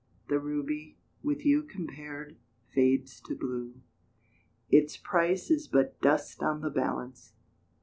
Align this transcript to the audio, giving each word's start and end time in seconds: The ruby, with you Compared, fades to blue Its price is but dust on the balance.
The 0.29 0.39
ruby, 0.39 0.97
with 1.21 1.45
you 1.45 1.61
Compared, 1.61 2.35
fades 2.73 3.21
to 3.27 3.35
blue 3.35 3.81
Its 4.67 4.97
price 4.97 5.51
is 5.51 5.67
but 5.67 6.01
dust 6.01 6.41
on 6.41 6.61
the 6.61 6.71
balance. 6.71 7.33